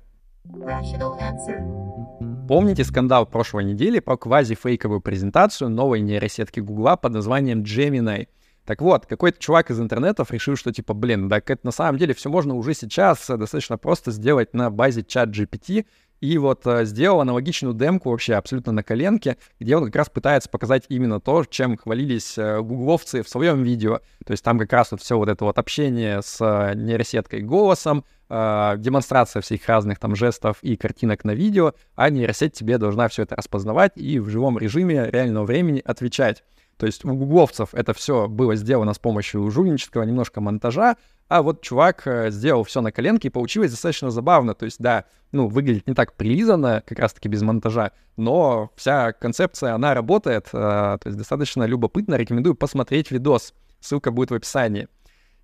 Помните 2.47 2.83
скандал 2.83 3.25
прошлой 3.25 3.63
недели 3.63 3.99
про 3.99 4.17
квази-фейковую 4.17 4.99
презентацию 4.99 5.69
новой 5.69 6.01
нейросетки 6.01 6.59
Гугла 6.59 6.97
под 6.97 7.13
названием 7.13 7.63
Gemini? 7.63 8.27
Так 8.65 8.81
вот, 8.81 9.05
какой-то 9.05 9.39
чувак 9.39 9.71
из 9.71 9.79
интернетов 9.79 10.31
решил, 10.31 10.57
что 10.57 10.73
типа, 10.73 10.93
блин, 10.93 11.29
так 11.29 11.49
это 11.49 11.65
на 11.65 11.71
самом 11.71 11.97
деле 11.97 12.13
все 12.13 12.29
можно 12.29 12.55
уже 12.55 12.73
сейчас 12.73 13.27
достаточно 13.27 13.77
просто 13.77 14.11
сделать 14.11 14.53
на 14.53 14.69
базе 14.69 15.03
чат 15.03 15.29
GPT, 15.29 15.85
и 16.23 16.37
вот 16.37 16.65
э, 16.65 16.85
сделал 16.85 17.19
аналогичную 17.19 17.73
демку 17.73 18.09
вообще 18.09 18.35
абсолютно 18.35 18.71
на 18.71 18.81
коленке, 18.81 19.35
где 19.59 19.75
он 19.75 19.83
как 19.87 19.95
раз 19.97 20.09
пытается 20.09 20.49
показать 20.49 20.85
именно 20.87 21.19
то, 21.19 21.43
чем 21.43 21.75
хвалились 21.75 22.37
э, 22.37 22.61
гугловцы 22.61 23.23
в 23.23 23.27
своем 23.27 23.61
видео. 23.61 23.99
То 24.25 24.31
есть 24.31 24.41
там 24.41 24.57
как 24.57 24.71
раз 24.71 24.91
вот 24.91 25.01
все 25.01 25.17
вот 25.17 25.27
это 25.27 25.43
вот 25.43 25.59
общение 25.59 26.21
с 26.21 26.39
э, 26.39 26.75
нейросеткой 26.75 27.41
голосом, 27.41 28.05
э, 28.29 28.75
демонстрация 28.77 29.41
всех 29.41 29.67
разных 29.67 29.99
там 29.99 30.15
жестов 30.15 30.59
и 30.61 30.77
картинок 30.77 31.25
на 31.25 31.35
видео, 31.35 31.73
а 31.95 32.09
нейросеть 32.09 32.53
тебе 32.53 32.77
должна 32.77 33.09
все 33.09 33.23
это 33.23 33.35
распознавать 33.35 33.91
и 33.97 34.17
в 34.19 34.29
живом 34.29 34.57
режиме 34.57 35.09
реального 35.11 35.43
времени 35.43 35.81
отвечать. 35.83 36.41
То 36.77 36.85
есть 36.85 37.05
у 37.05 37.13
гугловцев 37.13 37.73
это 37.73 37.93
все 37.93 38.27
было 38.27 38.55
сделано 38.55 38.93
с 38.93 38.99
помощью 38.99 39.49
жульнического 39.49 40.03
немножко 40.03 40.41
монтажа, 40.41 40.97
а 41.27 41.41
вот 41.41 41.61
чувак 41.61 42.03
э, 42.05 42.31
сделал 42.31 42.63
все 42.63 42.81
на 42.81 42.91
коленке, 42.91 43.27
и 43.27 43.31
получилось 43.31 43.71
достаточно 43.71 44.11
забавно. 44.11 44.53
То 44.53 44.65
есть, 44.65 44.79
да, 44.79 45.05
ну, 45.31 45.47
выглядит 45.47 45.87
не 45.87 45.93
так 45.93 46.13
прилизанно, 46.13 46.83
как 46.85 46.99
раз-таки 46.99 47.27
без 47.29 47.41
монтажа, 47.41 47.91
но 48.17 48.71
вся 48.75 49.13
концепция, 49.13 49.73
она 49.73 49.93
работает, 49.93 50.47
э, 50.47 50.51
то 50.51 51.01
есть 51.05 51.17
достаточно 51.17 51.63
любопытно. 51.63 52.15
Рекомендую 52.15 52.55
посмотреть 52.55 53.11
видос, 53.11 53.53
ссылка 53.79 54.11
будет 54.11 54.31
в 54.31 54.35
описании. 54.35 54.87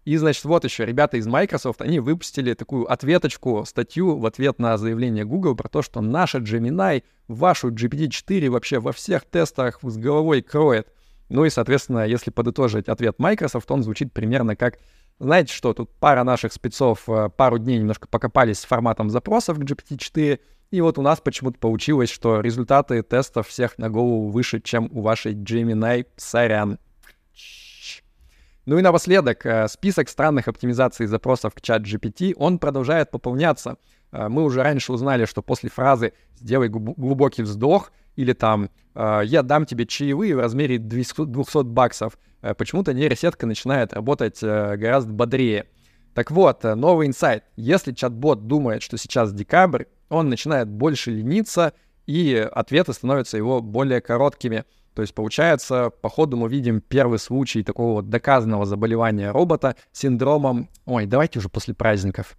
И, 0.05 0.15
значит, 0.17 0.45
вот 0.45 0.63
еще 0.63 0.86
ребята 0.86 1.17
из 1.17 1.27
Microsoft, 1.27 1.81
они 1.81 2.00
выпустили 2.00 2.53
такую 2.53 2.91
ответочку, 2.91 3.65
статью 3.65 4.17
в 4.17 4.25
ответ 4.25 4.57
на 4.59 4.77
заявление 4.77 5.25
Google 5.25 5.55
про 5.55 5.69
то, 5.69 5.81
что 5.81 6.01
наша 6.01 6.39
Gemini 6.39 7.03
вашу 7.27 7.69
GPT-4 7.69 8.50
вообще 8.50 8.79
во 8.79 8.91
всех 8.91 9.25
тестах 9.25 9.79
с 9.81 9.98
головой 9.98 10.41
кроет. 10.41 10.88
Ну 11.29 11.45
и, 11.45 11.50
соответственно, 11.50 12.05
если 12.05 12.31
подытожить 12.31 12.89
ответ 12.89 13.19
Microsoft, 13.19 13.69
он 13.71 13.83
звучит 13.83 14.12
примерно 14.12 14.55
как 14.55 14.79
знаете 15.19 15.53
что, 15.53 15.74
тут 15.74 15.91
пара 16.00 16.24
наших 16.24 16.53
спецов 16.53 17.09
э, 17.09 17.29
пару 17.36 17.57
дней 17.57 17.77
немножко 17.77 18.07
покопались 18.07 18.59
с 18.59 18.65
форматом 18.65 19.09
запросов 19.09 19.59
к 19.59 19.63
GPT-4, 19.63 20.39
и 20.71 20.81
вот 20.81 20.98
у 20.98 21.01
нас 21.01 21.19
почему-то 21.19 21.59
получилось, 21.59 22.09
что 22.09 22.39
результаты 22.39 23.03
тестов 23.03 23.50
всех 23.50 23.77
на 23.77 23.89
голову 23.89 24.29
выше, 24.29 24.62
чем 24.62 24.88
у 24.91 25.01
вашей 25.01 25.33
Gemini. 25.33 26.07
Сорян. 26.15 26.79
Ну 28.65 28.77
и 28.77 28.81
напоследок, 28.81 29.45
э, 29.45 29.67
список 29.67 30.07
странных 30.07 30.48
оптимизаций 30.48 31.05
запросов 31.05 31.53
к 31.53 31.62
чат 31.62 31.81
GPT, 31.81 32.33
он 32.38 32.57
продолжает 32.57 33.12
пополняться. 33.12 33.75
Э, 34.13 34.29
мы 34.29 34.43
уже 34.43 34.63
раньше 34.63 34.93
узнали, 34.93 35.25
что 35.25 35.41
после 35.41 35.69
фразы 35.69 36.13
«сделай 36.39 36.69
глубокий 36.69 37.41
вздох» 37.41 37.91
или 38.19 38.33
там 38.33 38.69
«я 38.95 39.43
дам 39.43 39.65
тебе 39.65 39.85
чаевые 39.85 40.35
в 40.35 40.39
размере 40.39 40.77
200 40.77 41.63
баксов», 41.63 42.17
Э, 42.41 42.53
почему-то 42.53 42.93
нейросетка 42.93 43.45
начинает 43.45 43.93
работать 43.93 44.39
э, 44.41 44.75
гораздо 44.77 45.13
бодрее. 45.13 45.65
Так 46.13 46.31
вот, 46.31 46.65
э, 46.65 46.75
новый 46.75 47.07
инсайт. 47.07 47.43
Если 47.55 47.93
чат-бот 47.93 48.47
думает, 48.47 48.81
что 48.81 48.97
сейчас 48.97 49.33
декабрь, 49.33 49.85
он 50.09 50.29
начинает 50.29 50.67
больше 50.67 51.11
лениться, 51.11 51.73
и 52.05 52.35
ответы 52.35 52.93
становятся 52.93 53.38
его 53.38 53.61
более 53.61 54.01
короткими. 54.01 54.65
То 54.95 55.03
есть, 55.03 55.13
получается, 55.13 55.91
по 56.01 56.09
ходу 56.09 56.35
мы 56.35 56.49
видим 56.49 56.81
первый 56.81 57.19
случай 57.19 57.63
такого 57.63 57.95
вот 57.95 58.09
доказанного 58.09 58.65
заболевания 58.65 59.31
робота 59.31 59.75
синдромом... 59.91 60.69
Ой, 60.85 61.05
давайте 61.05 61.39
уже 61.39 61.49
после 61.49 61.75
праздников. 61.75 62.35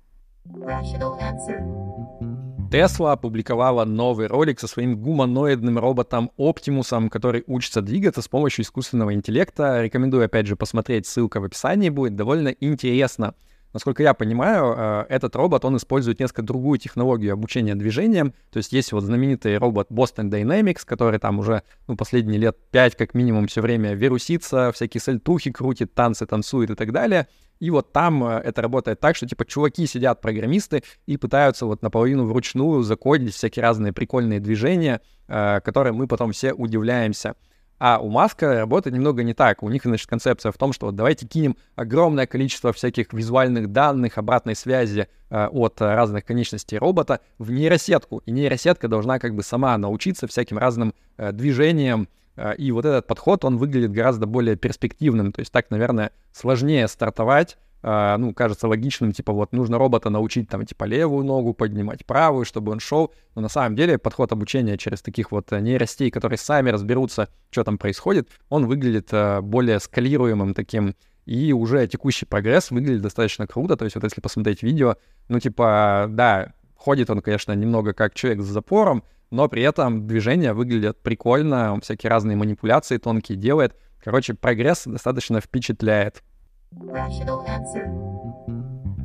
Тесла 2.71 3.12
опубликовала 3.12 3.85
новый 3.85 4.29
ролик 4.29 4.61
со 4.61 4.69
своим 4.69 4.97
гуманоидным 4.97 5.77
роботом 5.77 6.31
Оптимусом, 6.39 7.11
который 7.11 7.43
учится 7.49 7.83
двигаться 7.83 8.23
с 8.23 8.29
помощью 8.29 8.65
искусственного 8.65 9.12
интеллекта. 9.12 9.83
Рекомендую, 9.83 10.25
опять 10.25 10.47
же, 10.47 10.55
посмотреть, 10.55 11.09
ссылка 11.09 11.41
в 11.41 11.45
описании 11.45 11.89
будет 11.89 12.15
довольно 12.15 12.50
интересно. 12.61 13.35
Насколько 13.73 14.03
я 14.03 14.15
понимаю, 14.15 14.75
э, 14.77 15.07
этот 15.09 15.37
робот, 15.37 15.65
он 15.65 15.77
использует 15.77 16.19
несколько 16.19 16.43
другую 16.43 16.79
технологию 16.79 17.33
обучения 17.33 17.75
движением. 17.75 18.35
То 18.50 18.57
есть 18.57 18.73
есть 18.73 18.93
вот 18.93 19.05
знаменитый 19.05 19.59
робот 19.59 19.91
Boston 19.91 20.29
Dynamics, 20.29 20.81
который 20.85 21.21
там 21.21 21.39
уже 21.39 21.62
ну, 21.87 21.97
последние 21.97 22.41
лет 22.41 22.57
пять 22.71 22.97
как 22.97 23.15
минимум 23.15 23.47
все 23.47 23.61
время 23.61 23.95
вирусится, 23.95 24.73
всякие 24.73 25.00
сальтухи 25.00 25.53
крутит, 25.53 25.95
танцы 25.95 26.27
танцует 26.27 26.71
и 26.71 26.75
так 26.75 26.93
далее. 26.93 27.29
И 27.61 27.71
вот 27.71 27.93
там 27.93 28.25
э, 28.25 28.41
это 28.41 28.62
работает 28.62 28.99
так, 28.99 29.15
что 29.15 29.27
типа 29.27 29.45
чуваки 29.45 29.87
сидят, 29.87 30.21
программисты, 30.21 30.83
и 31.07 31.17
пытаются 31.17 31.67
вот 31.67 31.83
наполовину 31.83 32.27
вручную 32.27 32.83
закодить 32.83 33.35
всякие 33.35 33.62
разные 33.62 33.93
прикольные 33.93 34.41
движения, 34.41 35.00
э, 35.29 35.61
которые 35.61 35.93
мы 35.93 36.09
потом 36.09 36.33
все 36.33 36.53
удивляемся. 36.53 37.35
А 37.80 37.99
у 37.99 38.10
Маска 38.10 38.56
работает 38.56 38.94
немного 38.94 39.22
не 39.22 39.32
так. 39.32 39.62
У 39.62 39.70
них, 39.70 39.82
значит, 39.84 40.06
концепция 40.06 40.52
в 40.52 40.58
том, 40.58 40.75
что 40.75 40.87
вот 40.87 40.96
давайте 40.96 41.26
кинем 41.26 41.56
огромное 41.76 42.26
количество 42.26 42.75
всяких 42.75 43.10
визуальных 43.14 43.72
данных, 43.72 44.18
обратной 44.18 44.54
связи 44.54 45.08
э, 45.30 45.46
от 45.46 45.80
разных 45.80 46.26
конечностей 46.26 46.76
робота 46.76 47.20
в 47.38 47.50
нейросетку. 47.50 48.18
И 48.26 48.32
нейросетка 48.32 48.87
должна 48.87 49.18
как 49.18 49.34
бы 49.34 49.42
сама 49.42 49.78
научиться 49.78 50.26
всяким 50.26 50.58
разным 50.58 50.92
э, 51.16 51.32
движениям. 51.32 52.08
Э, 52.37 52.54
и 52.54 52.70
вот 52.70 52.84
этот 52.84 53.06
подход, 53.06 53.46
он 53.46 53.56
выглядит 53.56 53.92
гораздо 53.92 54.26
более 54.26 54.56
перспективным. 54.56 55.32
То 55.32 55.40
есть 55.40 55.50
так, 55.50 55.70
наверное, 55.70 56.10
сложнее 56.32 56.87
стартовать 56.87 57.56
Uh, 57.82 58.18
ну, 58.18 58.34
кажется 58.34 58.68
логичным, 58.68 59.12
типа, 59.12 59.32
вот, 59.32 59.52
нужно 59.52 59.78
робота 59.78 60.10
научить, 60.10 60.50
там, 60.50 60.66
типа, 60.66 60.84
левую 60.84 61.25
ногу 61.25 61.54
поднимать, 61.54 62.04
правую, 62.04 62.44
чтобы 62.44 62.72
он 62.72 62.78
шел, 62.78 63.14
но 63.34 63.40
на 63.40 63.49
самом 63.49 63.75
деле 63.75 63.96
подход 63.96 64.32
обучения 64.32 64.76
через 64.76 65.00
таких 65.00 65.32
вот 65.32 65.50
э, 65.50 65.60
нейростей, 65.60 66.10
которые 66.10 66.37
сами 66.37 66.68
разберутся, 66.68 67.30
что 67.50 67.64
там 67.64 67.78
происходит, 67.78 68.28
он 68.50 68.66
выглядит 68.66 69.10
uh, 69.14 69.40
более 69.40 69.80
скалируемым 69.80 70.52
таким, 70.52 70.94
и 71.25 71.54
уже 71.54 71.87
текущий 71.87 72.26
прогресс 72.26 72.70
выглядит 72.70 73.00
достаточно 73.00 73.46
круто, 73.46 73.78
то 73.78 73.84
есть 73.87 73.94
вот 73.94 74.04
если 74.04 74.20
посмотреть 74.20 74.62
видео, 74.62 74.96
ну, 75.28 75.40
типа, 75.40 76.04
да, 76.10 76.52
ходит 76.76 77.08
он, 77.08 77.22
конечно, 77.22 77.52
немного 77.52 77.94
как 77.94 78.12
человек 78.12 78.42
с 78.42 78.46
запором, 78.46 79.04
но 79.30 79.49
при 79.49 79.62
этом 79.62 80.06
движения 80.06 80.52
выглядят 80.52 81.00
прикольно, 81.02 81.72
он 81.72 81.80
всякие 81.80 82.10
разные 82.10 82.37
манипуляции 82.37 82.99
тонкие 82.99 83.38
делает, 83.38 83.75
короче, 84.02 84.34
прогресс 84.34 84.84
достаточно 84.84 85.40
впечатляет. 85.40 86.22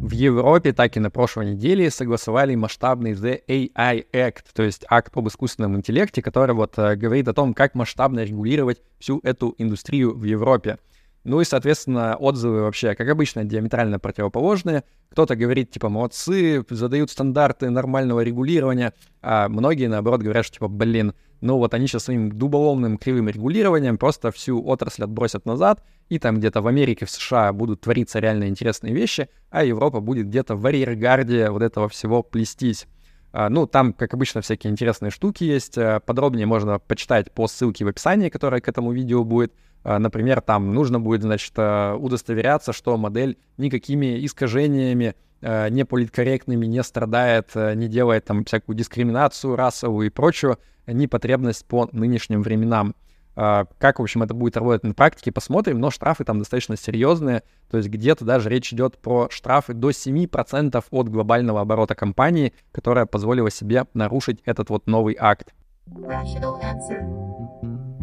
В 0.06 0.12
Европе 0.12 0.72
так 0.72 0.98
и 0.98 1.00
на 1.00 1.10
прошлой 1.10 1.54
неделе 1.54 1.90
согласовали 1.90 2.54
масштабный 2.54 3.14
The 3.14 3.42
AI 3.48 4.06
Act, 4.14 4.44
то 4.54 4.62
есть 4.62 4.86
акт 4.88 5.12
об 5.18 5.28
искусственном 5.28 5.76
интеллекте, 5.76 6.22
который 6.22 6.54
вот 6.54 6.78
э, 6.78 6.96
говорит 6.96 7.28
о 7.28 7.34
том, 7.34 7.56
как 7.56 7.74
масштабно 7.74 8.24
регулировать 8.24 8.84
всю 9.00 9.20
эту 9.24 9.56
индустрию 9.58 10.16
в 10.16 10.24
Европе. 10.26 10.78
Ну 11.26 11.42
и, 11.42 11.44
соответственно, 11.44 12.16
отзывы 12.16 12.62
вообще, 12.62 12.94
как 12.94 13.10
обычно, 13.10 13.44
диаметрально 13.44 13.98
противоположные. 13.98 14.84
Кто-то 15.10 15.36
говорит, 15.36 15.72
типа, 15.72 15.90
молодцы, 15.90 16.64
задают 16.70 17.10
стандарты 17.10 17.72
нормального 17.72 18.22
регулирования, 18.22 18.94
а 19.24 19.50
многие, 19.50 19.88
наоборот, 19.88 20.22
говорят, 20.22 20.46
что, 20.46 20.54
типа, 20.56 20.68
блин, 20.68 21.14
ну 21.42 21.58
вот 21.58 21.74
они 21.74 21.88
сейчас 21.88 22.04
своим 22.04 22.32
дуболомным 22.32 23.00
кривым 23.00 23.28
регулированием 23.28 23.98
просто 23.98 24.32
всю 24.32 24.64
отрасль 24.64 25.04
отбросят 25.04 25.48
назад, 25.48 25.84
и 26.10 26.20
там 26.20 26.38
где-то 26.38 26.62
в 26.62 26.68
Америке, 26.68 27.08
в 27.08 27.10
США 27.10 27.52
будут 27.54 27.82
твориться 27.82 28.20
реально 28.20 28.48
интересные 28.48 28.94
вещи, 28.94 29.28
а 29.50 29.64
Европа 29.64 30.02
будет 30.02 30.28
где-то 30.28 30.56
в 30.56 30.64
арьергарде 30.68 31.50
вот 31.50 31.64
этого 31.64 31.90
всего 31.90 32.22
плестись. 32.22 32.86
А, 33.34 33.50
ну, 33.50 33.66
там, 33.66 33.94
как 33.94 34.14
обычно, 34.14 34.42
всякие 34.42 34.72
интересные 34.72 35.10
штуки 35.10 35.44
есть. 35.44 35.78
А, 35.78 36.00
подробнее 36.00 36.46
можно 36.46 36.78
почитать 36.78 37.32
по 37.32 37.48
ссылке 37.48 37.84
в 37.84 37.88
описании, 37.88 38.30
которая 38.30 38.62
к 38.62 38.70
этому 38.70 38.92
видео 38.92 39.24
будет. 39.24 39.54
А, 39.86 40.00
например, 40.00 40.42
там 40.42 40.74
нужно 40.74 41.00
будет, 41.00 41.22
значит, 41.22 41.54
удостоверяться, 41.58 42.74
что 42.74 42.98
модель 42.98 43.38
никакими 43.58 44.26
искажениями 44.26 45.16
не 45.42 45.86
политкорректными 45.86 46.66
не 46.66 46.82
страдает, 46.82 47.52
не 47.54 47.88
делает 47.88 48.26
там 48.26 48.44
всякую 48.46 48.76
дискриминацию 48.76 49.56
расовую 49.56 50.08
и 50.08 50.10
прочую 50.10 50.58
непотребность 50.88 51.66
по 51.68 51.88
нынешним 51.92 52.42
временам. 52.42 52.96
А, 53.36 53.66
как, 53.78 54.00
в 54.00 54.02
общем, 54.02 54.24
это 54.24 54.34
будет 54.34 54.58
работать 54.58 54.84
на 54.84 54.94
практике, 54.94 55.32
посмотрим, 55.32 55.80
но 55.80 55.92
штрафы 55.92 56.24
там 56.24 56.40
достаточно 56.40 56.78
серьезные, 56.78 57.44
то 57.70 57.78
есть 57.78 57.90
где-то 57.90 58.24
даже 58.24 58.50
речь 58.50 58.74
идет 58.74 58.98
про 58.98 59.28
штрафы 59.30 59.74
до 59.74 59.90
7% 59.90 60.84
от 60.90 61.10
глобального 61.10 61.62
оборота 61.62 61.96
компании, 61.96 62.54
которая 62.72 63.06
позволила 63.06 63.52
себе 63.52 63.86
нарушить 63.94 64.40
этот 64.46 64.70
вот 64.70 64.88
новый 64.88 65.16
акт. 65.20 65.54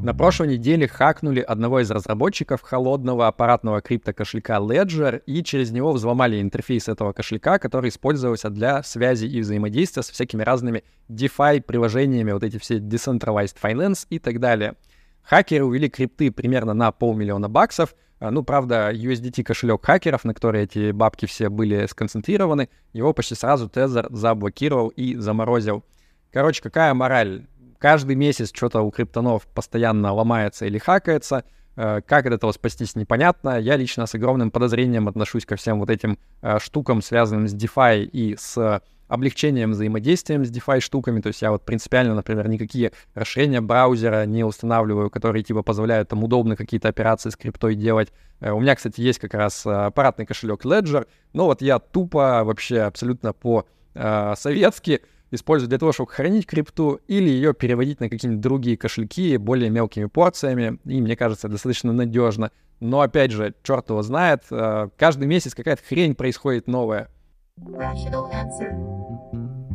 На 0.02 0.14
прошлой 0.14 0.48
неделе 0.48 0.88
хакнули 0.88 1.38
одного 1.38 1.78
из 1.78 1.88
разработчиков 1.88 2.60
холодного 2.60 3.28
аппаратного 3.28 3.80
криптокошелька 3.80 4.56
Ledger 4.56 5.22
и 5.26 5.44
через 5.44 5.70
него 5.70 5.92
взломали 5.92 6.40
интерфейс 6.40 6.88
этого 6.88 7.12
кошелька, 7.12 7.60
который 7.60 7.88
использовался 7.88 8.50
для 8.50 8.82
связи 8.82 9.26
и 9.26 9.40
взаимодействия 9.40 10.02
с 10.02 10.10
всякими 10.10 10.42
разными 10.42 10.82
DeFi 11.08 11.60
приложениями, 11.60 12.32
вот 12.32 12.42
эти 12.42 12.58
все 12.58 12.78
Decentralized 12.78 13.54
Finance 13.62 14.08
и 14.10 14.18
так 14.18 14.40
далее. 14.40 14.74
Хакеры 15.22 15.64
увели 15.64 15.88
крипты 15.88 16.32
примерно 16.32 16.74
на 16.74 16.90
полмиллиона 16.90 17.48
баксов. 17.48 17.94
А, 18.18 18.32
ну, 18.32 18.42
правда, 18.42 18.90
USDT 18.92 19.44
кошелек 19.44 19.84
хакеров, 19.86 20.24
на 20.24 20.34
который 20.34 20.64
эти 20.64 20.90
бабки 20.90 21.26
все 21.26 21.48
были 21.48 21.86
сконцентрированы, 21.86 22.70
его 22.92 23.12
почти 23.12 23.36
сразу 23.36 23.68
Тезер 23.68 24.08
заблокировал 24.10 24.88
и 24.88 25.14
заморозил. 25.14 25.84
Короче, 26.32 26.60
какая 26.60 26.92
мораль? 26.92 27.46
Каждый 27.82 28.14
месяц 28.14 28.52
что-то 28.54 28.82
у 28.82 28.92
криптонов 28.92 29.44
постоянно 29.48 30.12
ломается 30.12 30.66
или 30.66 30.78
хакается. 30.78 31.42
Э, 31.74 32.00
как 32.06 32.26
от 32.26 32.32
этого 32.32 32.52
спастись, 32.52 32.94
непонятно. 32.94 33.58
Я 33.58 33.74
лично 33.74 34.06
с 34.06 34.14
огромным 34.14 34.52
подозрением 34.52 35.08
отношусь 35.08 35.44
ко 35.44 35.56
всем 35.56 35.80
вот 35.80 35.90
этим 35.90 36.16
э, 36.42 36.60
штукам, 36.60 37.02
связанным 37.02 37.48
с 37.48 37.54
DeFi 37.56 38.04
и 38.04 38.36
с 38.38 38.80
облегчением 39.08 39.72
взаимодействия 39.72 40.44
с 40.44 40.48
DeFi 40.52 40.78
штуками. 40.78 41.20
То 41.20 41.26
есть 41.26 41.42
я 41.42 41.50
вот 41.50 41.64
принципиально, 41.64 42.14
например, 42.14 42.46
никакие 42.46 42.92
расширения 43.14 43.60
браузера 43.60 44.26
не 44.26 44.44
устанавливаю, 44.44 45.10
которые 45.10 45.42
типа 45.42 45.64
позволяют 45.64 46.08
там 46.08 46.22
удобно 46.22 46.54
какие-то 46.54 46.86
операции 46.86 47.30
с 47.30 47.36
криптой 47.36 47.74
делать. 47.74 48.12
Э, 48.38 48.52
у 48.52 48.60
меня, 48.60 48.76
кстати, 48.76 49.00
есть 49.00 49.18
как 49.18 49.34
раз 49.34 49.66
аппаратный 49.66 50.24
кошелек 50.24 50.64
Ledger, 50.64 51.08
но 51.32 51.46
вот 51.46 51.62
я 51.62 51.80
тупо 51.80 52.44
вообще 52.44 52.82
абсолютно 52.82 53.32
по-советски 53.32 55.00
использую 55.32 55.68
для 55.68 55.78
того, 55.78 55.92
чтобы 55.92 56.10
хранить 56.10 56.46
крипту 56.46 57.00
или 57.08 57.28
ее 57.28 57.54
переводить 57.54 58.00
на 58.00 58.08
какие-нибудь 58.08 58.42
другие 58.42 58.76
кошельки 58.76 59.36
более 59.38 59.70
мелкими 59.70 60.04
порциями. 60.04 60.78
И 60.84 61.00
мне 61.00 61.16
кажется, 61.16 61.48
достаточно 61.48 61.92
надежно. 61.92 62.52
Но 62.78 63.00
опять 63.00 63.32
же, 63.32 63.54
черт 63.62 63.90
его 63.90 64.02
знает, 64.02 64.44
э, 64.50 64.88
каждый 64.96 65.26
месяц 65.26 65.54
какая-то 65.54 65.82
хрень 65.82 66.14
происходит 66.14 66.66
новая. 66.66 67.08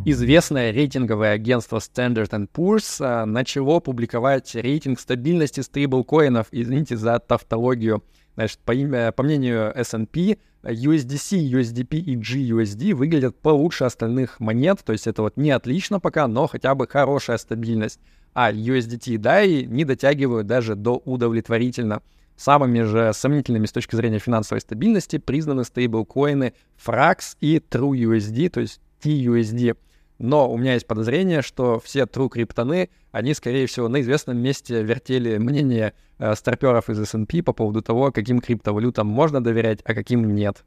Известное 0.09 0.71
рейтинговое 0.71 1.33
агентство 1.33 1.79
Standard 1.79 2.29
Poor's 2.53 2.95
а, 3.01 3.25
начало 3.25 3.81
публиковать 3.81 4.55
рейтинг 4.55 5.01
стабильности 5.01 5.59
стейблкоинов, 5.59 6.47
извините 6.51 6.95
за 6.95 7.19
тавтологию. 7.19 8.01
Значит, 8.35 8.59
по, 8.59 8.71
имя, 8.71 9.11
по 9.11 9.23
мнению 9.23 9.73
S&P, 9.75 10.38
USDC, 10.63 11.51
USDP 11.51 11.97
и 11.97 12.15
GUSD 12.15 12.93
выглядят 12.93 13.38
получше 13.38 13.84
остальных 13.84 14.39
монет, 14.39 14.79
то 14.86 14.93
есть 14.93 15.08
это 15.08 15.23
вот 15.23 15.36
не 15.36 15.51
отлично 15.51 15.99
пока, 15.99 16.29
но 16.29 16.47
хотя 16.47 16.73
бы 16.73 16.88
хорошая 16.88 17.38
стабильность. 17.38 17.99
А 18.34 18.53
USDT 18.53 19.15
и 19.15 19.17
DAI 19.17 19.65
не 19.65 19.84
дотягивают 19.84 20.47
даже 20.47 20.75
до 20.75 21.01
удовлетворительно. 21.03 22.01
Самыми 22.38 22.84
же 22.84 23.12
сомнительными 23.13 23.65
с 23.65 23.73
точки 23.73 23.97
зрения 23.97 24.19
финансовой 24.19 24.62
стабильности 24.62 25.17
признаны 25.17 25.65
стейблкоины 25.65 26.53
Frax 26.82 27.36
и 27.41 27.58
TrueUSD, 27.58 28.47
то 28.47 28.62
есть 28.62 28.79
TUSD. 29.03 29.75
Но 30.19 30.51
у 30.51 30.58
меня 30.58 30.73
есть 30.73 30.88
подозрение, 30.88 31.41
что 31.41 31.80
все 31.80 32.03
true 32.03 32.30
криптоны, 32.30 32.89
они, 33.12 33.34
скорее 33.34 33.67
всего, 33.67 33.88
на 33.88 34.01
известном 34.01 34.38
месте 34.38 34.82
вертели 34.82 35.38
мнение 35.38 35.93
э, 36.17 36.36
старперов 36.36 36.89
из 36.89 36.99
S&P 36.99 37.43
по 37.43 37.53
поводу 37.53 37.82
того, 37.82 38.12
каким 38.12 38.39
криптовалютам 38.39 39.08
можно 39.08 39.43
доверять, 39.43 39.80
а 39.86 39.93
каким 39.93 40.36
нет. 40.36 40.63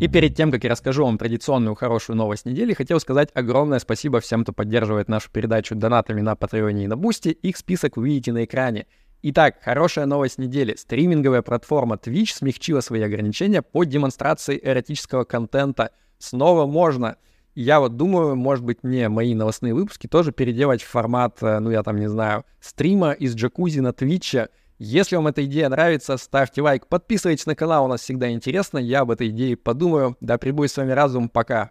И 0.00 0.08
перед 0.08 0.36
тем, 0.36 0.50
как 0.50 0.64
я 0.64 0.70
расскажу 0.70 1.04
вам 1.04 1.18
традиционную 1.18 1.74
хорошую 1.76 2.16
новость 2.16 2.46
недели, 2.46 2.74
хотел 2.74 2.98
сказать 2.98 3.30
огромное 3.32 3.78
спасибо 3.78 4.20
всем, 4.20 4.42
кто 4.42 4.52
поддерживает 4.52 5.08
нашу 5.08 5.30
передачу 5.30 5.74
донатами 5.74 6.20
на 6.20 6.34
Патреоне 6.34 6.84
и 6.84 6.86
на 6.88 6.96
Бусти. 6.96 7.28
Их 7.28 7.56
список 7.56 7.96
вы 7.96 8.08
видите 8.08 8.32
на 8.32 8.44
экране. 8.44 8.86
Итак, 9.22 9.56
хорошая 9.62 10.06
новость 10.06 10.38
недели. 10.38 10.74
Стриминговая 10.74 11.42
платформа 11.42 11.94
Twitch 11.96 12.34
смягчила 12.34 12.80
свои 12.80 13.02
ограничения 13.02 13.62
по 13.62 13.84
демонстрации 13.84 14.60
эротического 14.62 15.24
контента. 15.24 15.92
Снова 16.18 16.66
можно. 16.66 17.16
Я 17.54 17.78
вот 17.78 17.96
думаю, 17.96 18.34
может 18.34 18.64
быть, 18.64 18.82
мне 18.82 19.08
мои 19.08 19.34
новостные 19.34 19.74
выпуски 19.74 20.08
тоже 20.08 20.32
переделать 20.32 20.82
в 20.82 20.88
формат, 20.88 21.38
э, 21.40 21.60
ну 21.60 21.70
я 21.70 21.82
там 21.84 21.98
не 21.98 22.08
знаю, 22.08 22.44
стрима 22.60 23.12
из 23.12 23.36
джакузи 23.36 23.78
на 23.80 23.92
Твиче. 23.92 24.48
Если 24.78 25.14
вам 25.14 25.28
эта 25.28 25.44
идея 25.44 25.68
нравится, 25.68 26.16
ставьте 26.16 26.62
лайк, 26.62 26.88
подписывайтесь 26.88 27.46
на 27.46 27.54
канал, 27.54 27.84
у 27.84 27.88
нас 27.88 28.00
всегда 28.00 28.30
интересно, 28.30 28.78
я 28.78 29.00
об 29.00 29.12
этой 29.12 29.28
идее 29.28 29.56
подумаю. 29.56 30.16
Да 30.20 30.36
прибудет 30.36 30.72
с 30.72 30.76
вами 30.76 30.90
разум, 30.90 31.28
пока. 31.28 31.70